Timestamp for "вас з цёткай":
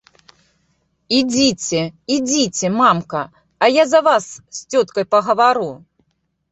4.09-5.03